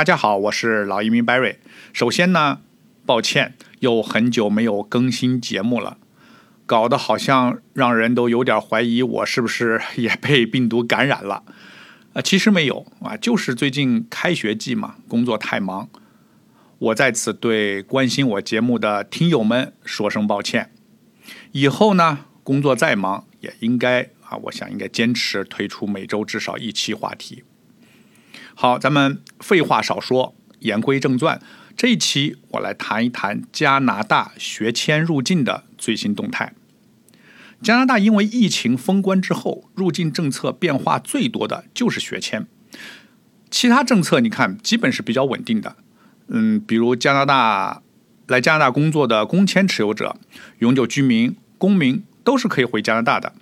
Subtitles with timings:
[0.00, 1.56] 大家好，我是老移民 Barry。
[1.92, 2.62] 首先呢，
[3.04, 5.98] 抱歉，又很久没有更新节目了，
[6.64, 11.42] 搞得好像让人都有点怀疑我是不是也被病毒感染了。
[12.14, 15.90] 啊，其实没有啊，就是最近开学季嘛，工作太忙。
[16.78, 20.72] 我在此对关心我节目的听友们说声抱歉。
[21.52, 27.44] 以后呢，工作再忙也应该啊，我想应该坚持推出每周至少一期话题。
[28.62, 31.40] 好，咱们废话少说，言归正传。
[31.78, 36.52] 这一期我来谈一谈加拿大学签入境的最新动态。
[37.62, 42.44] 加拿大因为疫情封关之后，入境政策变化最多的就是学签，
[43.50, 45.76] 其他政策你看基本是比较稳定的。
[46.28, 47.80] 嗯，比如加拿大
[48.26, 50.16] 来加拿大工作的工签持有者、
[50.58, 53.32] 永久居民、公民都是可以回加拿大的。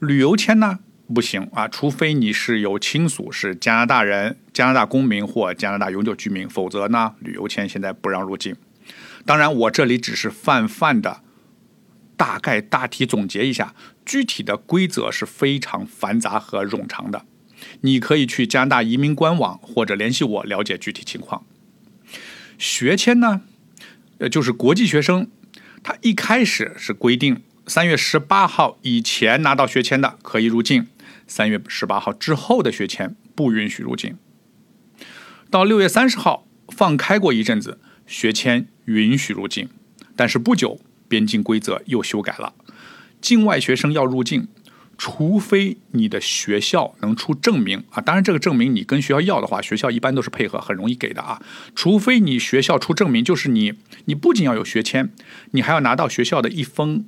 [0.00, 0.80] 旅游签呢
[1.12, 8.56] 不行啊，除非你是有亲属是加拿大人、加拿大公民或加拿大永久居民，否则呢旅游签现在不让入境。
[9.24, 11.22] 当然，我这里只是泛泛的
[12.16, 13.74] 大概大体总结一下，
[14.04, 17.24] 具体的规则是非常繁杂和冗长的。
[17.82, 21.44] 你可以去加拿大移民官网或者联系我了解具体情况。
[22.58, 23.42] 学签呢，
[24.18, 25.28] 呃，就是国际学生，
[25.82, 30.88] 他一开始是规定三月十八号以前拿到学签的可以入境，
[31.32, 34.18] 三月十八号之后的学签不允许入境。
[35.50, 39.70] 到六月三十号放开过一阵子，学签允许入境，
[40.14, 42.52] 但是不久边境规则又修改了，
[43.22, 44.48] 境外学生要入境。
[44.98, 51.42] 除非你的学校能出证明啊，当然这个证明你跟学校要的话，学校一般都是配合，很容易给的啊。
[51.74, 53.72] 除非你学校出证明，就是你
[54.04, 55.10] 你不仅要有学签，
[55.52, 57.06] 你还要拿到学校的一封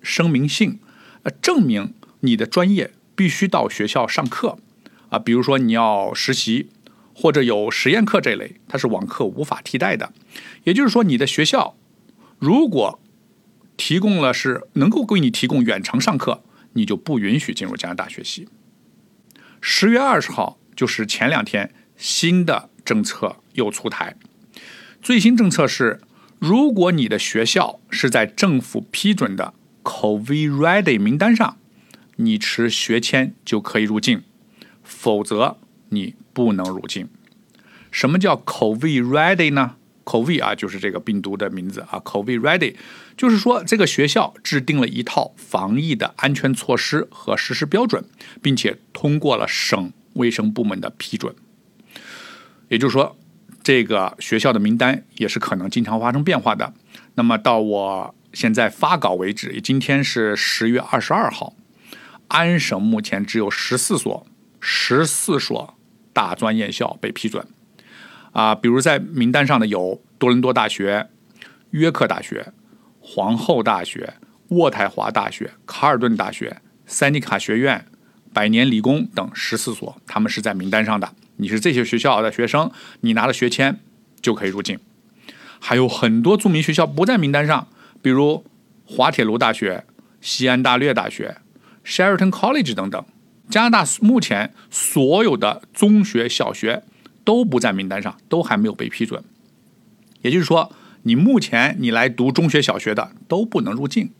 [0.00, 0.80] 声明信，
[1.24, 4.58] 呃，证明你的专业必须到学校上课
[5.08, 5.18] 啊。
[5.18, 6.68] 比如说你要实习
[7.14, 10.12] 或者有实验课这类，它是网课无法替代的。
[10.62, 11.74] 也就是说，你的学校
[12.38, 13.00] 如果
[13.76, 16.44] 提供了是能够为你提供远程上课。
[16.78, 18.48] 你就不允许进入加拿大学习。
[19.62, 24.14] 十月二十号，就是前两天，新的政策又出台。
[25.00, 26.02] 最新政策是，
[26.38, 31.56] 如果你的学校是在政府批准的 COVID Ready 名单上，
[32.16, 34.20] 你持学签就可以入境；
[34.82, 35.58] 否则，
[35.90, 37.08] 你不能入境。
[37.90, 42.00] 什么叫 COVID Ready 呢？COVID 啊，就是这个病毒的名字啊。
[42.04, 42.76] COVID ready，
[43.16, 48.04] 就是说这个学校制定了一套防疫的安全措施和实施标准，
[48.40, 51.34] 并且通过了省卫生部门的批准。
[52.68, 53.16] 也就是说，
[53.64, 56.72] 这个学校的名单也是可能经常发生变化的。
[57.14, 61.54] 那么到我现在发稿为止，今天是十月二十二号，
[62.28, 64.26] 安省目前只有十四所，
[64.60, 65.74] 十四所
[66.12, 67.46] 大专院校被批准。
[68.32, 71.08] 啊，比如在名单上的有多伦多大学、
[71.70, 72.52] 约克大学、
[73.00, 74.14] 皇后大学、
[74.50, 77.86] 渥太华大学、卡尔顿大学、塞尼卡学院、
[78.32, 81.14] 百年理工等十四所，他们是在名单上的。
[81.36, 82.70] 你是这些学校的学生，
[83.00, 83.80] 你拿了学签
[84.20, 84.78] 就可以入境。
[85.58, 87.68] 还有很多著名学校不在名单上，
[88.02, 88.44] 比如
[88.84, 89.84] 滑铁卢大学、
[90.20, 91.38] 西安大略大学、
[91.86, 93.02] Sheraton College 等等。
[93.48, 96.82] 加拿大目前所有的中学、小学。
[97.26, 99.20] 都不在名单上，都还没有被批准。
[100.22, 104.12] 也就是说，你目前你来读中学、小学的都不能入境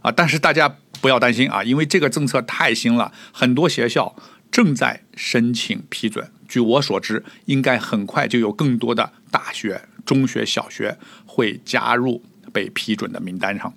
[0.00, 0.10] 啊！
[0.10, 4.16] 但是大家不要担心啊，因为这个政策太新了，很多学校
[4.50, 6.32] 正在申请批准。
[6.48, 10.96] 据我所知，应该很快就有更多的大学、中学、小学
[11.26, 12.22] 会加入
[12.54, 13.74] 被批准的名单上。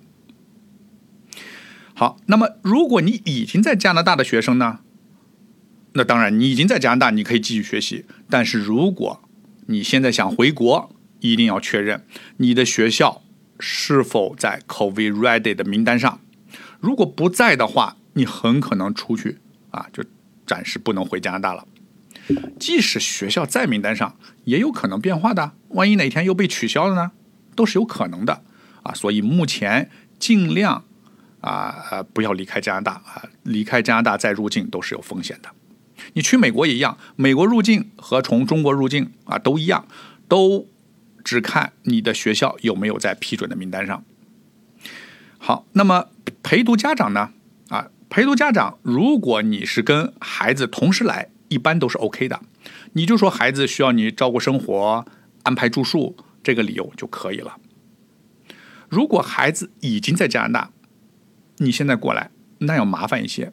[2.00, 4.78] 好，那么如果你已经在加拿大的学生呢？
[5.92, 8.06] 那当然，你已经在加拿大，你可以继续学习。
[8.30, 9.22] 但是如果
[9.66, 12.06] 你现在想回国，一定要确认
[12.38, 13.20] 你的学校
[13.58, 16.20] 是否在 COVID Ready 的名单上。
[16.80, 19.36] 如果不在的话，你很可能出去
[19.68, 20.02] 啊，就
[20.46, 21.66] 暂时不能回加拿大了。
[22.58, 25.52] 即使学校在名单上，也有可能变化的。
[25.68, 27.10] 万一哪天又被取消了呢？
[27.54, 28.42] 都是有可能的
[28.84, 28.94] 啊。
[28.94, 30.86] 所以目前尽量
[31.40, 35.50] 啊不要离开加拿大啊，离开加拿大再入境都是有风险的。
[36.14, 39.86] 你去美国也一样，美国入境和从中国入境啊都一样，
[40.28, 40.66] 都
[41.22, 44.02] 只看你的学校有没有在批准的名单上。
[45.38, 46.06] 好，那么
[46.42, 47.30] 陪读家长呢？
[47.68, 52.40] 啊，陪读家长，如果你是跟孩子同时来，一般都是 OK 的。
[52.94, 55.04] 你就说孩子需要你照顾生活、
[55.44, 57.56] 安排住宿，这个理由就可以了。
[58.88, 60.70] 如果孩子已经在加拿大，
[61.60, 63.52] 你现在过来，那要麻烦一些。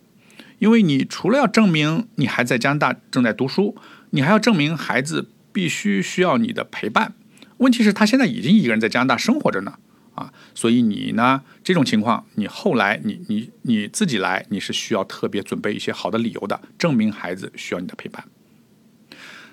[0.60, 3.78] 因为你除了要证明你还在加拿大正在读书，
[4.10, 7.14] 你还要证明孩子必须需要你的陪伴。
[7.58, 9.78] 问题是，他现在已经一个人在加拿大生活着呢，
[10.16, 18.26] 啊，所以你呢，这种情况，你后来你你你自己来，你是需要特别准备一些好的理由的，证明孩子需要你的陪伴。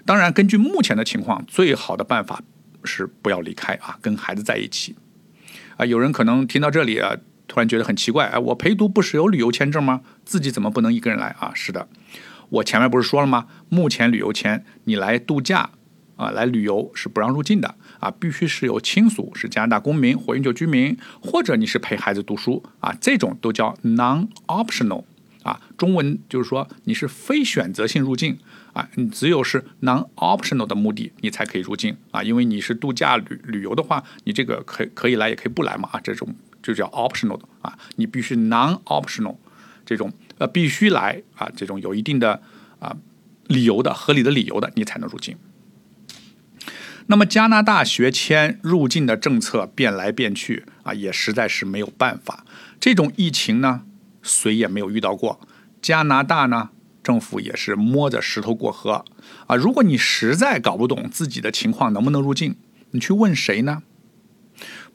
[0.07, 2.43] 当然，根据目前的情况，最好的办法
[2.85, 4.97] 是不要离开啊，跟孩子在一起。
[5.77, 10.01] 啊，有人可能听到这里啊，突然觉得很奇怪，哎，我陪读不是有旅游签证吗？
[10.25, 11.53] 自己怎么不能一个人来啊？
[11.55, 11.89] 是的，
[12.49, 13.47] 我前面不是说了吗？
[13.69, 15.71] 目前旅游签你来度假
[16.17, 25.05] 啊，来旅游是不让入境的啊，必须是有亲属是加拿大公民或永久居民，或者你是陪孩子读书啊，这种都叫 non-optional
[25.43, 28.39] 啊，中文就是说你是非选择性入境。
[28.75, 32.21] 啊，你只有是 non-optional 的目的，你才可以入境啊。
[32.25, 36.01] 因为你是度假旅旅游的话，你这个可可以来，也可以不来嘛啊。
[36.01, 36.35] 这种
[36.65, 39.37] 就叫 optional 啊，你必须 non-optional
[39.85, 42.41] 这种呃必须来啊，这种有一定的
[42.79, 42.97] 啊
[43.49, 45.37] 理由的合理的理由的，你才能入境。
[47.09, 52.47] 那么加拿大学签入境的政策变来变去啊，也实在是没有办法。
[52.81, 53.83] 这种疫情呢，
[54.23, 55.39] 谁也没有遇到过。
[55.83, 56.71] 加拿大呢？
[57.03, 59.05] 政府也是摸着石头过河
[59.47, 59.55] 啊！
[59.55, 62.57] 如果你实在搞不懂自己的情况能不能入境，
[62.93, 63.83] 你去问谁呢？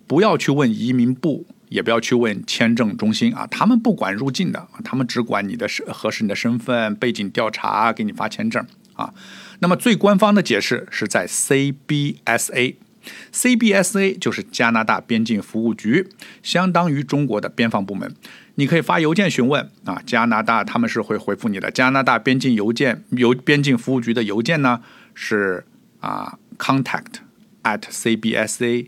[0.07, 3.48] 不要去问移民部，也不要去问签证中心啊！
[3.48, 9.13] 他们不管入境的，他们只管你的身核实你的身份、背景调查，给你发签证啊。
[9.60, 16.10] 那么最官方的解释是在 CBSA，CBSA 就是加拿大边境服务局，
[16.42, 18.16] 相当于中国的边防部门。
[18.56, 21.71] 你可以发邮件询问啊，加拿大他们是会回复你的。
[21.71, 24.81] 加拿大边境邮件邮边境服务局的邮件呢
[25.13, 25.66] 是
[26.00, 27.19] 啊，contact
[27.63, 28.88] at cbsa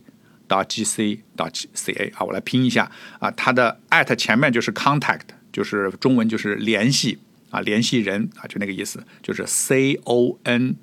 [0.52, 5.22] 到 gc 到 CA 啊，我来拼一下啊，它的 at 前面就是 contact，
[5.54, 7.20] 就是中文就是联系
[7.50, 10.76] 啊，联系人啊，就那个意思，就是 c o n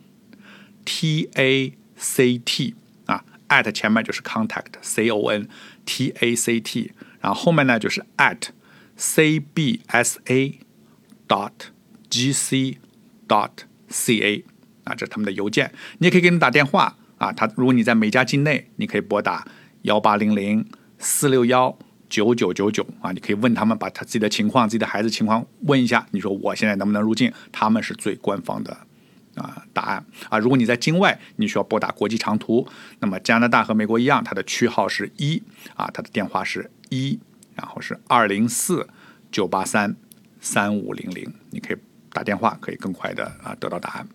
[0.87, 2.75] t a c t
[3.05, 5.47] 啊，at 前面就是 contact c o n
[5.85, 8.49] t a c t，然后后面呢就是 at。
[9.01, 10.55] cbsa
[11.29, 11.53] dot
[12.11, 12.79] gc
[13.29, 13.51] dot
[13.89, 14.45] ca
[14.83, 15.73] 啊，这是他们的邮件。
[15.99, 17.33] 你也可以给他们打电话啊。
[17.33, 19.47] 他如果你在美加境内，你可以拨打
[19.83, 20.67] 幺八零零
[20.99, 21.77] 四六幺
[22.09, 23.13] 九九九九啊。
[23.13, 26.07] 你可以问他们，把他自己的情况、自己的孩子情况问一下。
[26.13, 27.33] 你说我现在能不能入境？
[27.53, 28.77] 他们是最官方的
[29.35, 30.39] 啊答案啊。
[30.39, 32.67] 如果你在境外，你需要拨打国际长途，
[33.01, 35.43] 那么加拿大和美国一样，它的区号是一
[35.75, 37.19] 啊，它的电话是一。
[37.55, 38.89] 然后是二零四
[39.33, 39.97] 九八三
[40.41, 41.77] 三五零零，你可以
[42.13, 44.09] 打电话，可以更快的啊得到答案。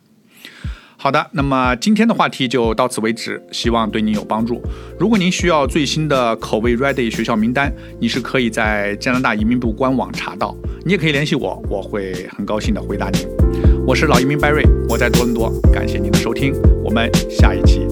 [1.03, 4.61] 好的，那么今天的话题就到此为止，希望对您有帮助。
[4.97, 7.69] 如果您需要最新的口味 Ready 学校名单，
[7.99, 10.55] 你是可以在加拿大移民部官网查到，
[10.85, 13.27] 你也可以联系我，我会很高兴的回答您。
[13.85, 17.85] 我是老移民 Barry，我在多伦多，感谢您的收听，我们下一期。